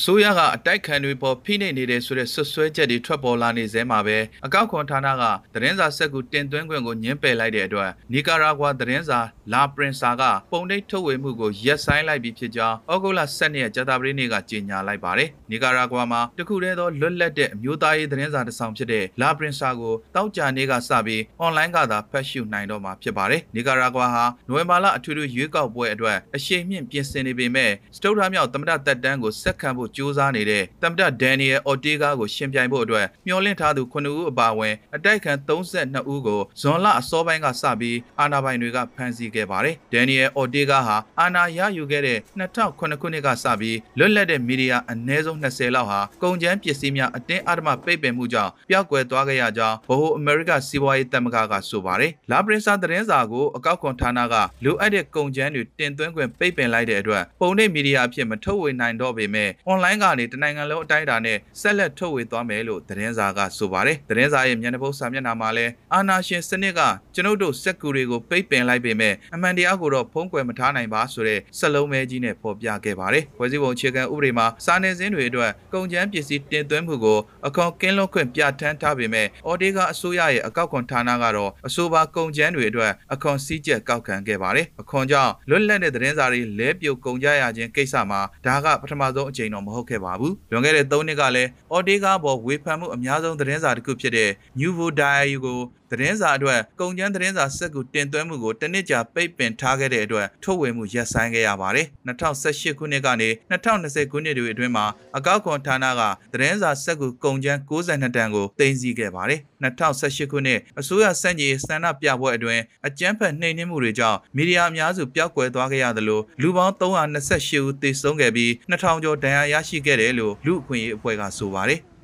[0.00, 5.22] အစိုးရကအတိုက်ခံတွေပေါ်ဖိနှိပ်နေတဲ့ဆိုတဲ့ဆွဆွဲချက်တွေထွက်ပေါ်လာနေစဲမှာပဲအကောက်ခွန်ဌာနက
[5.54, 9.20] သတင်းစာဆက်ကူတင်သွင်းခွင့်ကိုညှင်းပယ်လိုက်တဲ့အတွက်နီကာရာဂွာသတင်းစာ
[9.52, 10.22] လာပရင်စာက
[10.52, 54.34] ပုံနှိပ်ထုတ်ဝေမှုကိုရက်ဆိုင်လိုက်ပြီးဖြစ်ကြောင်းဩဂုတ်လ7ရက်ကြာသပတေးနေ့ကကြေညာလိုက်ပါတယ်နီကာရာဂွာမှာတခုတည်းသောလွတ်လပ်တဲ့အမျိုးသားရေးသတင်းစာတစ်စောင်ဖြစ်တဲ့လာပရင်စာကိုတောက်ကြနေ့ကစပြီးအွန်လိုင်းကသာဖတ်ရှုနိုင်တော့မှာဖြစ်ပါတယ်နီကာရာဂွာဟာနိုဝင်ဘာလအထူးထူးရွေးကောက်ပွဲအတွက်အရှိန်မြင့်ပြင်ဆင်နေပေမဲ့စတုထမြောက်သမ္မတတက်တန်းကိုဆက်ခံဖို့ကြိုးစားနေတဲ့သမ္မတဒန်နီယယ်အော်တေဂါကိုရှင်ပြိုင်ဖို့အတွက်မျှော်လင့်ထားသူ9ဦးအပါအဝင်အတိုက်ခံ32ဦးကိုဇွန်လအစောပိုင်းကစပြီးအာဏာပိုင်တွေကဖမ်းဆီးခဲ့ပါတယ်။ဒန်နီယယ်အော်တေဂါဟာအာဏာရယူခဲ့တဲ့2009ခုနှစ်ကစပြီးလွတ်လပ်တဲ့မီဒီယာအနည်းဆုံး20လောက်ဟာကုန်ကျန်းပစ္စည်းများအတင်းအဓမ္မပိတ်ပင်မှုကြောင့်ပျောက်ကွယ်သွားခဲ့ရကြောင်းဗဟိုအမေရိကစီးပွားရေးတမကကဆိုပါတယ်။လာပရင်စာသတင်းစာကိုအကောက်ခွန်ဌာနက
[54.64, 66.80] လိုအပ်တဲ့ကုန်ကျန်းတွေတင်သွင်းခွင့်ပိတ်ပင်လိုက်တဲ့အတွက်ပုံနှိပ်မီဒီယာအဖြစ်မထုတ်ဝေနိုင်တော့ပေမဲ့အွန်လိုင်းကနေတနိုင်ငံလုံးအတိုင်းအတာနဲ့ဆက်လက်ထုတ်ဝေသွားမယ်လို့သတင်းစာကဆိုပါတယ်။သတင်းစာရဲ့မျက်နှာပုတ်စာမျက်နှာမှာလည်းအာနာရှင်စနစ်က
[67.14, 95.58] ကျွန်ုပ်တို့စက်ကူတွေကိုပိတ်ပင်လိုက်ပေမဲ့အမှန်တရားကိုတော့ဖုံးကွယ်မထားနိုင်ပါဆိုတဲ့စလုံးမဲကြီးနဲ့ဖော်ပြခဲ့ပါတယ်။ဖွဲ့စည်းပုံအခြေခံဥပဒေမှာစာနယ်ဇင်းတွေအတွက်ကုန်ကျန်းပစ္စည်းတင်သွင်းမှုကိုအခွန်ကင်းလွတ်ခွင့်ပြဋ္ဌာန်းထားပေမဲ့အော်ဒေကအစိုးရရဲ့အကောက်ခွန်ဌာနကတော့အဆိုပါကုန်ကျန်းတွေအတွက်အခွန်စည်းကျက်ကောက်ခံခဲ့ပါတယ်။အခွန်ကြောင့်လွတ်လပ်တဲ့သတင်းစာတွေလဲပြုတ်ကုန်ကြရခြင်းကိစ္စမှာဒါကပထမဆုံးအကြိမ်တော့မဟုတ်ခဲ့ပါဘူး။လွန်ခဲ့တဲ့3နှစ်ကလည်းအော်ဒေကာပေါ်ဝေဖန်မှုအများဆုံးသတင်းစာတစ်ခုဖြစ်တဲ့ Nuevo Diario ကို
[95.90, 121.80] သတင်းစာအတွက်ကုန်ကျန်းသတင်းစာစက်ကူတင်သွင်းမှုကိုတနစ်ကြာပိတ်ပင်ထားခဲ့တဲ့အတွက်ထုတ်ဝေမှုရပ်ဆိုင်းခဲ့ရပါတယ်။2018ခုနှစ်ကနေ2020ခုနှစ်တွေအတွင်းမှာအကောက်ခွန်ဌာနကသတင်းစာစက်ကူကုန်ကျန်း62တန်ကိုတင်စီခဲ့ပါတယ်။2018ခုနှစ်အစိုးရစံကြီးစံနာပြပွဲအတွင်းအကြမ်းဖက်နှိမ်နင်းမှုတွေကြောင့်မီဒီယာအများစုပျောက်ကွယ်သွားခဲ့ရသလိုလူပေါင်း328ဦးသေဆုံးခဲ့ပြီး2000ကျော်ဒဏ်ရာရရှိခဲ့တယ်လို့လူအခွင့်အရေးအဖွဲ့ကဆိုပါတယ်။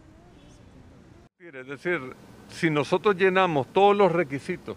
[1.65, 2.01] Es decir,
[2.59, 4.77] si nosotros llenamos todos los requisitos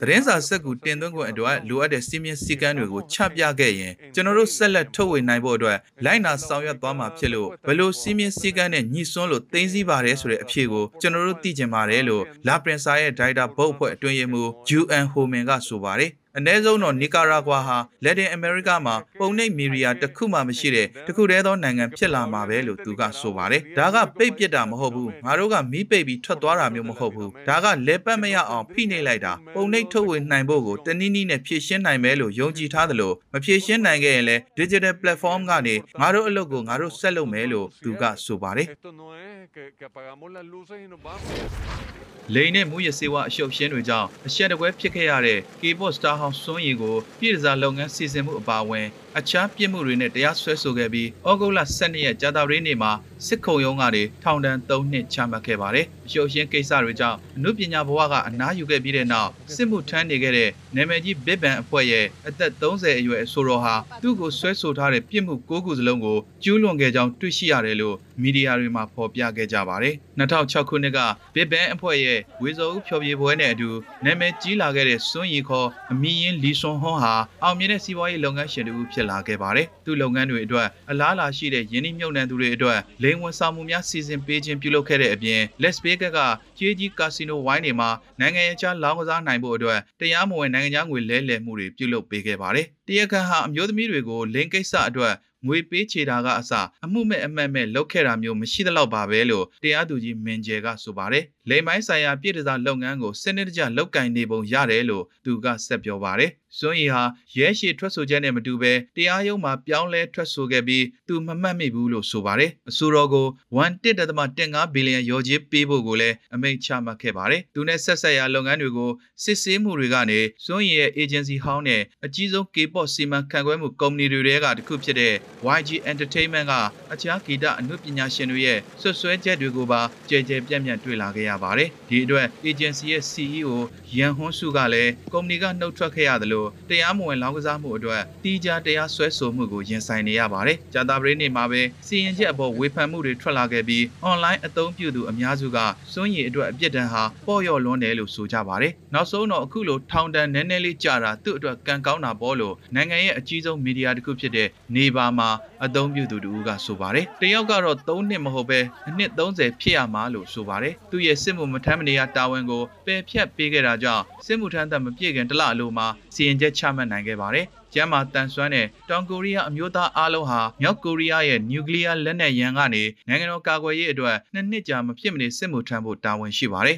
[0.00, 14.48] သတင်းစာစက်ကူတင်သွင်းခွင့်အတွက်လိုအပ်တဲ့စီမင်းစည်းကမ်းတွေကိုချပြခဲ့ရင်ကျွန်တော်တို့ဆက်လက်ထုတ်ဝေနိုင်ဖို့အတွက်လိုက်နာဆောင်ရွက်သွားမှာဖြစ်လို့ဘယ်လိုစီမင်းစည်းကမ်းနဲ့ညှိစွန်းလို့သိသိပါတယ်ဆိုတဲ့အဖြေကိုကျွန်တော်တို့သိချင်ပါတယ်လို့လာပရင်စာရဲ့ဒိုင်တာဘုတ်အဖွဲ့အတွင်းရေးမှူး
[14.80, 40.28] UN Homan ကဆိုပါတယ် အ ਨੇ ဆုံးတော့နီကာရာဂွာဟာလက်တင်အမေရိကမှာပုံနှိပ်မီဒီယာတစ်ခုမှမရှိတဲ့တစ်ခုတည်းသောနိုင်ငံဖြစ်လာမှာပဲလို့သူကဆိုပါတယ်။ဒါကပိတ်ပစ်တာမဟုတ်ဘူး။ငါတို့ကမီးပိတ်ပြီးထွက်သွားတာမျိုးမဟုတ်ဘူး။ဒါကလဲပတ်မရအောင်ဖိနှိပ်လိုက်တာပုံနှိပ်ထုတ်ဝေနိုင်ဖို့ကိုတနည်းနည်းနဲ့ဖြည့်ရှင်းနိုင်မယ်လို့ယုံကြည်ထားသလိုမဖြည့်ရှင်းနိုင်ခဲ့ရင်လည်း digital platform ကနေငါတို့အလုပ်ကိုငါတို့ဆက်လုပ်မယ်လို့သူကဆိုပါတယ်။ Esto no es que, que apagamos
[40.36, 41.98] las luces y nos vamos.
[42.34, 48.86] လိန်နဲ့မူရစေဝအရှုပ်ရှင်းတွေကြောင့်အဆက်တကွဲဖြစ်ခဲ့ရတဲ့ K-pop star ဟောင်းစွန်းရီကိုပြည်စားလုပ်ငန်းစီစဉ်မှုအပါအဝင်
[49.18, 52.92] အခြားပြစ်မှုတွေနဲ့တရားစွဲဆိုခဲ့ပြီးဩဂုတ်လ12ရက်ကြာသပတေးနေ့မှာ
[53.26, 70.98] စစ်ခုံရုံးကနေထောင်ဒဏ်3နှစ်ချမှတ်ခဲ့ပါတယ်။အရှုပ်ရှင်းကိစ္စတွေကြောင့်အမှုပညာဘဝကအနားယူခဲ့ပြီးတဲ့နောက်စစ်မှုထမ်းနေခဲ့တဲ့နာမည်ကြီးဘစ်ဘန်အဖွဲ့ရဲ့အသက်30အရွယ်အဆိုတော်ဟာသူ့ကိုဆွဲဆိုထားတဲ့ပြစ်မှု9ခုစလုံးကိုကျူးလွန်ခဲ့ကြောင်းတွေ့ရှိရတယ်လို့မီဒီယာတွေမှာဖော်ပြခဲ့ကြပါတယ်။2006ခုနှစ်က
[71.34, 73.70] ဘစ်ဘန်အဖွဲ့ရဲ့ဝေဇော်ဦးဖျော်ဖြေပွဲနဲ့အတူ
[74.04, 86.18] နာမည်ကြီးလာခဲ့တဲ့စွန်းရီခေါ်အမီရင်လီဆွန်ဟွန်ဟာအောင်မြင်တဲ့စီးပွားရေးလုပ်ငန်းရှင်တစ်ဦးဖြစ်လာခဲ့ပါတယ်။သူ့လုပ်ငန်းတွေအတွက်အလားအလာရှိတဲ့ယင်းနှိမ့်မြုပ်နှံသူတွေအတွက်လိန်ဝန်ဆောင်မှုများစီစဉ်ပေးခြင်းပြုလုပ်ခဲ့တဲ့အပြင် Las Vegas က
[86.58, 95.14] ကြေးကြီးကာစီနိုဝိုင်းတွေမှာနိုင်ငံရေးခြားလောင်းကစားနိုင်ဖို့အတွက်တရားမဝင်နိုင်ငံခြားငွေလဲလှယ်မှုတွေပြုလုပ်ပေးခဲ့ပါတယ်။တရားခံဟာအမျိုးသမီးတွေကိုလင်းကိစ္စအတွက်
[95.46, 96.52] ငွေပေးချေတာကအစ
[96.84, 107.02] အမှုမဲ့အမှတ်မဲ့လုပ်ခဲ့တာမျိုးမရှိသလောက်ပါပဲလို့တရားသူကြီးမင်ဂျယ်ကဆိုပါတယ်။လိမ်မိုင်းဆိုင်ရာပြည်ထစားလုပ်ငန်းကိုစနစ်တကျလုပ်ကင်နေပုံရတယ်လို့သူကဆက်ပြောပါတယ်။စွန်းရီဟာ
[107.36, 113.26] ရဲရှည်ထွက်ဆိုချက်နဲ့မတူဘဲတရားရုံးမှာပြောင်းလဲထွက်ဆိုခဲ့ပြီးသူမမှတ်မိဘူးလို့ဆိုပါတယ်။အဆိုတော်ကို
[113.56, 118.90] 1.15ဘီလီယံရော်ကြီးပေးဖို့ကိုလည်းအမိန့်ချမှတ်ခဲ့ပါတယ်။သူနဲ့ဆက်ဆက်ရာလုပ်ငန်းတွေကို
[119.24, 125.14] စစ်ဆေးမှုတွေကနေစွန်းရီရဲ့ agency ဟောင်းနဲ့အကြီးဆုံး K-pop စီမံခန့်ခွဲမှုကုမ္ပဏီတွေထဲကတစ်ခုဖြစ်တဲ့
[125.58, 126.52] YG Entertainment က
[126.92, 133.50] အခြားဂီတအမှုပညာရှင်တွေရဲ့ဆွဆွဲချက်တွေကိုပါကြဲကြဲပြန့်ပြန့်တွေ့လာခဲ့ရပါတယ်။ဒီအတွက် agency ရဲ့ CEO
[133.96, 136.37] ရန်ဟွန်းစုကလည်းကုမ္ပဏီကနှုတ်ထွက်ခဲ့ရတယ်လို့
[136.68, 145.58] တရားမဝင်လောင်းကစားမှုအတွက်တီးခြားတရားစွဲဆိုမှုကိုရင်ဆိုင်နေရပါတယ်။ကြာသပတေးနေ့မှာပဲစီရင်ချက်အပေါ်ဝေဖန်မှုတွေထွက်လာခဲ့ပြီး online အသုံးပြုသူအများစုက
[145.92, 155.28] စွန့်ရည်အတွက်အပြစ်ဒဏ်ဟာပေါ့လျော့လွန်းတယ်လို့ဆိုကြပါတယ်။နောက်ဆုံးတော့အခုလိုထောင်ဒဏ်နည်းနည်းလေးကြာတာသူ့အတွက်ကံကောင်းတာပေါ့လို့နိုင်ငံရဲ့အကြီးဆုံးမီဒီယာတစ်ခုဖြစ်တဲ့နေပါမှာ
[155.65, 176.77] အသုံးပြုသူတူကဆိုပါတယ်တယောက်ကတော့3နှစ်မဟုတ်ပဲအနှစ်30ဖြစ်ရမှာလို့ဆိုပါတယ်သူ့ရဲ့စစ်မှုမထမ်းမနေရတာဝန်ကိုပယ်ဖြတ်ပေးခဲ့တာကြောင့်စစ်မှုထမ်းသက်မပြည့်ခင်တစ်လအလိုမှာစီရင်ချက်ချမှတ်နိုင်ခဲ့ပါတယ်ကျမ်းမာတန်ဆွမ်းတဲ့တောင်ကိုရီးယားအမျိုးသားအားလုံးဟာမြောက်ကိုရီးယားရဲ့နျူကလ িয়ার လက်နက်ရန်ကနေနိုင်ငံတော်ကာကွယ်ရေးအတွက်နှစ်နှစ်ကြာမဖြစ်မနေစစ်မှုထမ်းဖို့တာဝန်ရှိပါတယ်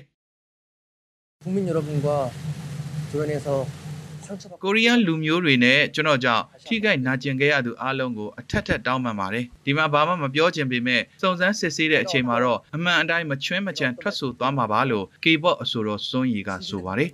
[1.44, 2.08] 국민 여러분과
[3.12, 3.79] 주변에서 상처받고
[4.63, 17.11] ကိုရီးယားလူမျိုးတွေနဲ့ကျွန်တော်ကြောင့်ထိခိုက်နာကျင်ခဲ့ရသူအားလုံးကိုအထက်ထက်တောင်းပန်ပါတယ်ဒီမှာဘာမှမပြောချင်ပေမဲ့စုံစမ်းစစ်ဆေးတဲ့အချိန်မှာတော့အမှန်အတိုင်းမချွင်းမချန်ထွက်ဆိုသွားမှာပါလို့ K-pop အဆိုတော်စွန်းရီကဆိုပါတယ်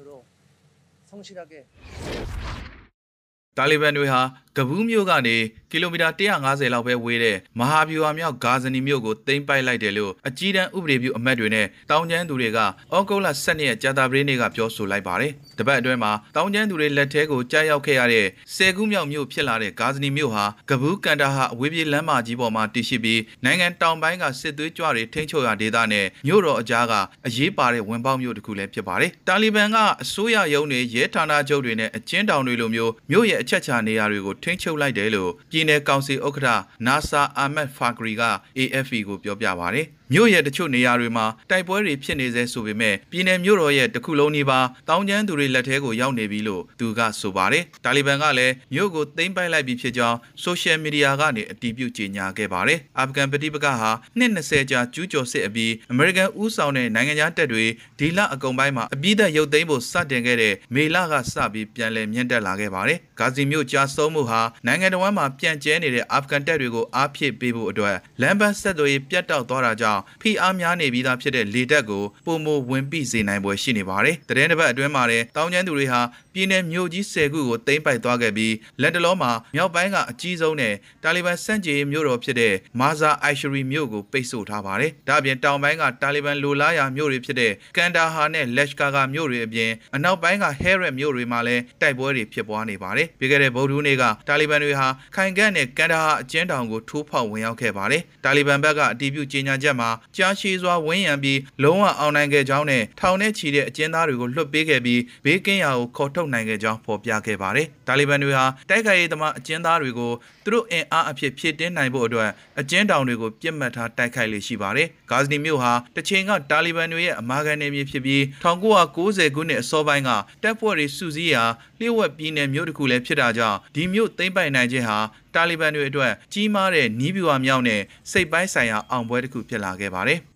[3.57, 4.21] တာလီဘန်တွေဟာ
[4.57, 5.37] ကဘူးမျိုးကနေ
[5.77, 12.67] ကီလိုမီတာ150လောက်ပဲဝေးတဲ့မဟာဗျူဟာမြောက်ဂါဇနီမြို့ကိုသိမ်းပိုက်လိုက်တယ်လို့အကြီးတန်းဥပဒေပြုအမတ်တွေနဲ့တောင်ကျန်းသူတွေကဩ
[13.09, 26.93] ဂုတ်လ12ရက်ကြာသပတေးနေ့ကပြောဆိုလိုက်ပါတယ်။တပတ်အတွင်းမှာတောင်ကျန်းသူတွေလက်ထဲကိုကြားရောက်ခဲ့ရတဲ့ဆယ်ခုမြောက်မြို့ဖြစ်လာတဲ့ဂါဇနီမြို့ဟာကဘူးကန်တာဟာအဝေးပြေးလမ်းမကြီးပေါ်မှာတည်ရှိပြီးနိုင်ငံတောင်ပိုင်းကစစ်သွေးကြွတွေထိန်းချုပ်ရာဒေသနဲ့မြို့တော်အကြားက
[27.27, 36.49] အရေးပါတဲ့ဝင်ပေါက်မြို့တစ်ခုလည်းဖြစ်ပါတယ်။တာလီဘန်ကအစိုးရရုံးတွေရဲဌာနချုပ်တွေနဲ့အကျဉ်းတောင်တွေလိုမျိုးမြို့ရဲ့အချက်ချာနေရာတွေကိုထိန်းချုပ်လိုက်တယ်လို့ပြည်내ကောင်စီဥက္ကဋ္ဌ
[36.87, 38.23] နာဆာအာမတ်ဖာဂရီက
[38.59, 57.65] AFP ကို ပြောပြပါတယ်။မြို့ရဲ့တချို့နေရာတွေမှာတိုက်ပွဲတွေဖြစ်နေစေဆိုပေမဲ့ပြည်내မြို့တော်ရဲ့တစ်ခုလုံးနီးပါးတောင်းကျမ်းသူတွေလက်ထဲကိုရောက်နေပြီလို့သူကဆိုပါတယ်။တာလီဘန်ကလည်းမြို့ကိုသိမ်းပိုက်လိုက်ပြီဖြစ်ကြောင်းဆိုရှယ်မီဒီယာကနေအတည်ပြုကြေညာခဲ့ပါတယ်။အာဖဂန်ပဋိပက္ခဟာနှစ်20ကြာကျူးကျော်စစ်အပြီးအမေရိကန်ဦးဆောင်တဲ့နိုင်ငံခြားတပ်တွေ
[57.99, 76.01] ဒီလအကုန်ပိုင်းမှာအပြည့်အရုပ်သိမ်းဖို့စတင်ခဲ့တဲ့မေလကစပြီးပြန်လည်မြင့်တက်လာခဲ့ပါတယ်။ဂါဇီမြို့ကြားဆုံးမှုဟာနိုင်ငံတော်မှာပြန့်ကျဲနေတဲ့အာဖဂန်တပ်တွေကိုအားဖြည့်ပေးဖို့အတွက်လမ်းပန်းဆက်သွယ်ရေးပြတ်တောက်သွားတာကြောင့်ဖိအားများနေပြီးသားဖြစ်တဲ့လေတပ်ကိုပုံမဝင်ပိစေနိုင်ပွဲရှိနေပါတယ်။တရင်တစ်ပတ်အတွင်းမှာလည်းတောင်ကျန်းသူတွေဟာ
[76.37, 110.13] ပြည်내မြို့ကြီး10ခုကိုသိမ်းပိုက်သွားခဲ့ပြီးလက်တလုံးမှာမြောက်ပိုင်းကအကြီးဆုံးနဲ့တာလီဘန်စန့်ကျင်ရေးမြို့တော်ဖြစ်တဲ့မာဇာအိုင်ရှရီမြို့ကိုပိတ်ဆို့ထားပါတယ်။ဒါ့အပြင်တောင်ပိုင်းကတာလီဘန်လိုလားရာမြို့တွေဖြစ်တဲ့ကန်ဒါဟာနဲ့လက်ရှ်ကာဂါမြို့တွေအပြင်အနောက်ပိုင်းကဟဲရက်မြို့တွေမှာလည်းတိုက်ပွဲတွေဖြစ်ပွားနေပါတယ်။ပြီးခဲ့တဲ့ဗုဒ္ဓဟူးနေ့ကတာလီဘန်တွေဟာခိုင်ကန့်နဲ့ကန်ဒါဟာအကျဉ်းထောင်ကိုထိုးဖောက်ဝင်ရောက်ခဲ့ပါတယ်။တာလီဘန်ဘက်ကအတီးပြုကြေညာချက်မှာကြားရှိစွာဝန်းရံပြီးလုံးဝအောင်နိုင်ခဲ့ကြောင်းနဲ့ထောင်ထဲချီတဲ့အကျဉ်းသားတွေကိုလွှတ်ပေးခဲ့ပြီးဘေးကင်းရာကိုခေါ်ထုတ်နိုင်ခဲ့ကြောင်းဖော်ပြခဲ့ပါတယ်။တာလီဘန်တွေဟာတိုက်ခိုက်ရေးသမားအကျဉ်းသားတွေကို
[110.45, 112.31] သူတို့အင်အားအဖြစ်ဖြည့်တင်းနိုင်ဖို့အတွက်
[112.61, 120.11] အကျဉ်းထောင်တွေကိုပြစ်မှတ်ထားတိုက်ခိုက်လေရှိပါတယ်။ဂါဇနီမြို့ဟာတချိန်ကတာလီဘန်တွေရဲ့အမာခံနယ်မြေဖြစ်ပြီး1990ခုနှစ်အစောပိုင်းက
[120.43, 121.45] တပ်ဖွဲ့တွေစုစည်းရာ
[121.81, 124.99] လျှို့ဝှက်ပြည်နယ်မြို့တစ်ခုလည်းဖြစ်တာကြောင့်ဒီမြို့သိမ်းပိုက်နိုင်ခြင်းဟာ
[125.35, 127.81] တာလီဘန်တွေအတွက်ကြီးမားတဲ့နီးပြူဟာမြောက်နဲ့
[128.11, 130.21] စိတ်ပိုင်းဆိုင်ရာအောင်ပွဲတစ်ခုဖြစ်လာခဲ့ပါတယ်။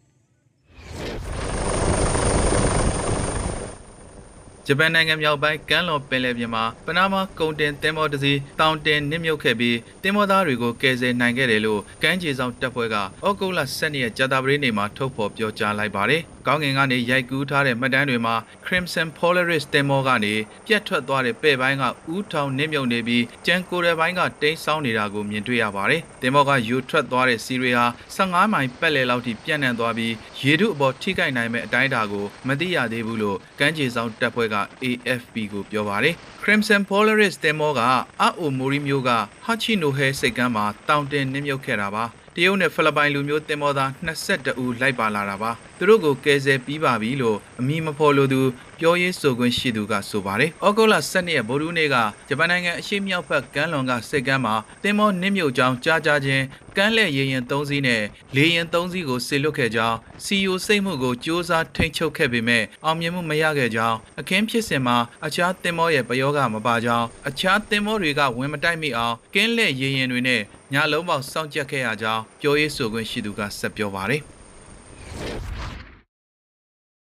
[4.72, 13.02] ဂျပန်နိုင်ငံမြောက်ပိုင်းကမ်းလွန်ပင်လယ်ပြင်မှာပနားမားကုန်တင်သင်္ဘောတစ်စီးတောင်တင်နစ်မြုပ်ခဲ့ပြီးသင်္ဘောသားတွေကိုကယ်ဆယ်နိုင်ခဲ့တယ်လို့ကမ်းခြေဆောင်တပ်ဖွဲ့ကဩ
[13.40, 18.34] ဂုတ်လ7ရက်ကြာသပတေးနေ့မှာထုတ်ဖော်ပြောကြားလိုက်ပါတယ်။ကောင်းကင်ကနေရိုက်ကူးထားတဲ့မှတ်တမ်းတွေမှာ
[18.64, 20.34] Crimson Polaris သင်္ဘောကနေ
[20.66, 21.84] ပြတ်ထွက်သွားတဲ့ပဲ့ပိုင်းက
[22.14, 37.80] ဥထောင်နစ်မြုပ်နေပြီးကြံကိုယ်တဲ့ပိုင်းကတိမ်းဆောင်းနေတာကိုမြင်တွေ့ရပါတယ်။သင်္ဘောကယူထွက်သွားတဲ့စီတွေဟာ15မိုင်ပတ်လည်လောက်ထိပြန့်နှံ့သွားပြီးရေထုအပေါ်ထိခိုက်နိုင်မဲ့အတိုင်းအတာကိုမသိရသေးဘူးလို့ကမ်းခြေဆောင်တပ်ဖွဲ့က AFP ကိုပြောပါတယ်။ Crimson Polaris သင်္ဘောက
[38.20, 39.10] အာအိုမိုရီမျိုးက
[39.44, 42.04] ဟာချီနိုဟဲစိတ်ကမ်းမှာတောင်တင်နစ်မြုပ်ခဲ့တာပါ။
[42.36, 48.40] တရုတ်နဲ့ဖိလစ်ပိုင်လူမျိုးတင်မောသား22ဦးလိုက်ပါလာတာပါ သူတို့ကိုကယ်ဆယ်ပြီးပါပြီလို့အမည်မဖော်လို့သူ
[48.80, 51.96] ပြောရေးဆိုခွင့်ရှိသူကဆိုပါတယ်။ဩဂုတ်လ12ရက်ဗိုလ်ထူးနေ့က
[52.28, 56.44] ဂျပန်နိုင်ငံအရှေ့မြောက်ဘက်ကမ်းလွန်ကစစ်ကမ်းမှာတင်မောနစ်မြုပ်ကြောင်းကြားကြားချင်း
[56.76, 58.02] ကမ်းလက်ရေရင်3စီးနဲ့
[58.36, 64.96] လေရင်3စီးကိုဆေလွတ်ခဲ့ကြောင်း CEO စိတ်မှုကိုစ조사ထိန်းချုပ်ခဲ့ပေမဲ့အောင်မြင်မှုမရခဲ့ကြောင်းအခင်းဖြစ်စဉ်မှာ
[65.26, 70.40] အခြားတင်မောရဲ့ပယောဂမပါကြောင်းအခြားတင်မောတွေကဝင်မတိုက်မိအောင်ကင်းလက်ရေရင်တွေနဲ့
[70.72, 74.22] ညလုံးပေါက်စောင့်ကြပ်ခဲ့ရကြောင်းပြောရေးဆိုခွင့်ရှိသူကဆက်ပြောပါတယ်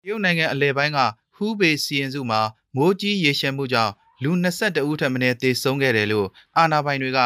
[0.03, 0.99] တရုတ်နိုင်ငံအလဲပိုင်းက
[1.35, 2.41] ဟူးဘေစီရင်စုမှာ
[2.75, 3.93] မိုးကြီးရေရှမ်းမှုကြောင့်
[4.23, 6.27] လူ22ဦးထပ်မံသေဆုံးခဲ့တယ်လို့
[6.57, 7.19] အာဏာပိုင်တွေက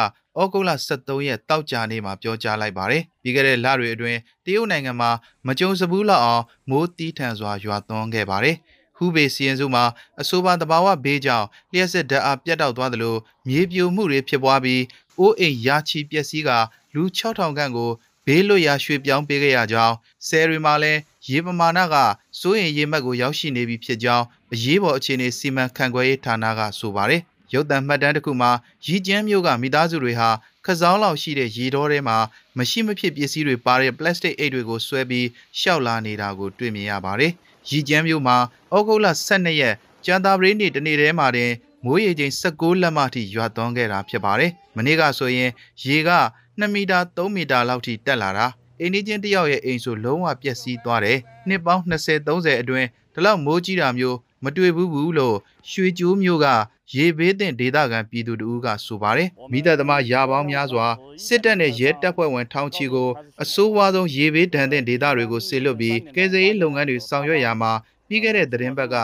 [0.52, 5.10] ဂုတ်လ23ရက်တောက်ကြနေ့မှာပြောကြားလိုက်ပါတယ်။ပြီးခဲ့တဲ့လတွေအတွင်းတရုတ်နိုင်ငံမှာ
[5.46, 8.56] မကြုံစဘူးလောက်အောင်မိုးတီးထန်စွာရွာသွန်းခဲ့ပါတယ်။
[8.96, 9.84] ဟူဘေစီရင်စုမှာ
[10.20, 13.16] အဆိုပါတဘာဝဘေးကြောင့်လျှက်စစ်ဓာတ်အားပြတ်တောက်သွားသလို
[13.48, 14.82] မြေပြိုမှုတွေဖြစ်ပွားပြီး
[15.18, 16.50] အိုးအိမ်ရာချီပျက်စီးက
[16.94, 17.90] လူ6000ခန့်ကို
[18.26, 19.94] ဘေးလွတ်ရာရွှေ့ပြောင်းပေးခဲ့ရကြောင်း
[20.26, 21.94] ဆယ်ရီမှာလည်းရေပမာဏက
[22.40, 27.20] စိုးရင်ရေမှတ်ကိုရောက်ရှိနေပြီဖြစ်ကြောင်းအရေးပေါ်အခြေအနေစီမံခန့်ခွဲရေးဌာနကဆိုပါတယ်။
[27.54, 28.50] ရုပ်သံမှတ်တမ်းတစ်ခုမှာ
[28.86, 30.30] ရီကျန်းမျိုးကမိသားစုတွေဟာ
[30.66, 32.18] ခစောင်းလောက်ရှိတဲ့ရေတောထဲမှာ
[32.58, 35.26] မရှိမဖြစ်ပစ္စည်းတွေပါတဲ့ပလတ်စတစ်အိတ်တွေကိုဆွဲပြီး
[35.60, 37.32] ရှောက်လာနေတာကိုတွေ့မြင်ရပါတယ်။
[37.70, 38.36] ရီကျန်းမျိုးမှာ
[38.74, 41.52] ဩဂုတ်လ12ရက်ကျန်တာပရိနေ့တနေ့တည်းမှာတင်
[41.84, 45.50] မိုးရေချိန်16လက်မထိရွာသွန်းခဲ့တာဖြစ်ပါတယ်။မနေ့ကဆိုရင်
[45.84, 46.10] ရေက
[46.60, 48.46] 2မီတာ3မီတာလောက်ထိတက်လာတာ
[48.80, 55.36] အိန္ဒိချင်းတယောက်ရဲ့အိမ်ဆိုလုံးဝပျက်စီးသွားတယ်နှစ်ပေါင်း20 30အတွင်းဒီလောက်မိုးကြီးတာမျိုးမတွေ့ဘူးဘူးလို့
[55.70, 56.46] ရွှေကျိုးမျိုးက
[56.94, 60.86] ရေဘေးသင့်ဒေသခံပြည်သူတို့ကဆိုပါတယ်မိသက်သမားရာပေါင်းများစွာ
[61.26, 63.08] စစ်တပ်နဲ့ရဲတပ်ဖွဲ့ဝင်ထောင်ချီကို
[63.42, 67.72] အဆိုးဝါးဆုံးရေဘေးဒဏ်သင့်ဒေသတွေကိုဆေလွတ်ပြီးကယ်ဆယ်ရေးလုပ်ငန်းတွေဆောင်ရွက်ရာမှာ
[68.08, 68.96] ပြီးခဲ့တဲ့သတင်းပတ်က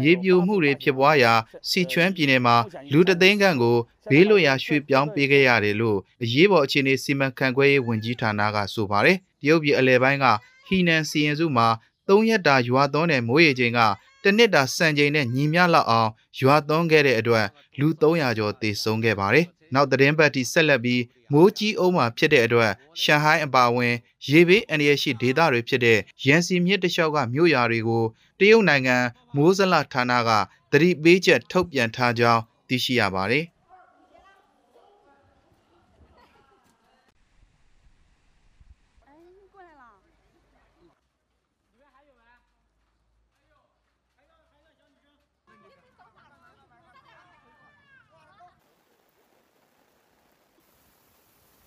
[0.00, 1.32] မြေပြိုမှုတွေဖြစ်ပွားရာ
[1.68, 2.56] စီချွမ်းပြည်နယ်မှာ
[2.92, 3.76] လူတသိန်းခန့်ကို
[4.10, 10.26] ဘေးလွတ်ရာရွှေ့ပြောင်းပေးခဲ့ရတယ်လို့အရေးပေါ်အခြေအနေစီမံခန့်ခွဲရေးဝန်ကြီးဌာနကဆိုပါတယ်တရုတ်ပြည်အလဲပိုင်းက
[10.66, 11.68] ဟီနန်စီရင်စုမှာ
[12.08, 13.80] ၃ရက်တာရွာသွန်းတဲ့မိုးရေချိန်က
[14.24, 17.46] တနစ်တာစံချိန်နဲ့ညီမျှလောက်အောင်ရွာသွန်းခဲ့တဲ့အတွက်
[17.78, 21.02] လူ300ကျော်သေဆုံးခဲ့ပါတယ်။နောက်သတင်းပတ်ထိဆက်လက်ပြီး
[21.32, 23.94] မိုးကြီးအောင်မှာဖြစ်တဲ့အတွက်ရှန်ဟိုင်းအပါအဝင်
[24.30, 28.04] ရေဘေးအန္တရာယ်ရှိဒေသတွေဖြစ်တဲ့ရန်စီမြစ်တစ်လျှောက်ကမြို့ရွာတွေကို
[28.40, 28.96] တရုတ်နိုင်ငံ
[29.36, 30.30] မိုးစလဌာနက
[30.72, 33.44] သတိပေးချက်ထုတ်ပြန်ထားကြောင်းသိရှိရပါတယ်။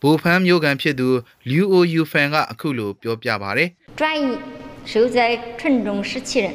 [0.02, 1.08] ဘူဖန်းမျိုးကန်ဖြစ်သူ
[1.48, 3.62] လူအိုယူဖန်ကအခုလိုပြောပြပါဗျ။
[3.98, 4.24] 转移
[4.90, 5.18] 受灾
[5.58, 6.46] 村中十七人，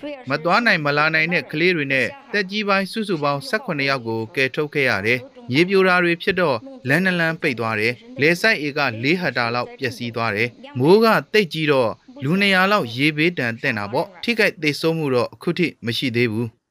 [0.00, 5.18] 主要是 မသွားနိုင်မလာနိုင်တဲ့ကလေးတွေနဲ့တက်ကြီးပိုင်းစုစုပေါင်း18ယောက်ကိုကယ်ထုတ်ခဲ့ရတယ်။
[5.50, 6.56] မြေပြိုတာတွေဖြစ်တော့
[6.88, 11.90] လမ်းနှလန်းပိတ်သွားတယ်။လေဆိုင်ဧက၄ဟက်တာလောက်ပျက်စီးသွားတယ်။မိုးကတိတ်ကြီးတော့
[12.24, 16.48] လူ200လောက်ရေဘေးတန်တက်တာပေါ့။ထိခိုက်သေးဆုံးမှုတော့အခုထိမရှိသေးဘူး။